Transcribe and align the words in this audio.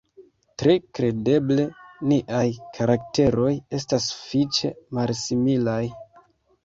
Tre 0.61 0.75
kredeble 0.99 1.65
niaj 2.13 2.47
karakteroj 2.77 3.53
estas 3.81 4.11
sufiĉe 4.15 4.73
malsimilaj. 5.01 5.83